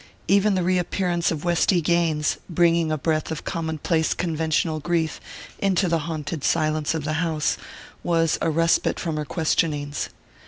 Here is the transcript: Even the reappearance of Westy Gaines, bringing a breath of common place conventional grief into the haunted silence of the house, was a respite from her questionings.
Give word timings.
Even 0.27 0.55
the 0.55 0.63
reappearance 0.63 1.29
of 1.29 1.45
Westy 1.45 1.79
Gaines, 1.79 2.37
bringing 2.49 2.91
a 2.91 2.97
breath 2.97 3.29
of 3.29 3.43
common 3.45 3.77
place 3.77 4.15
conventional 4.15 4.79
grief 4.79 5.21
into 5.59 5.87
the 5.87 5.99
haunted 6.09 6.43
silence 6.43 6.95
of 6.95 7.03
the 7.03 7.13
house, 7.21 7.55
was 8.03 8.39
a 8.41 8.49
respite 8.49 8.99
from 8.99 9.17
her 9.17 9.25
questionings. 9.25 10.09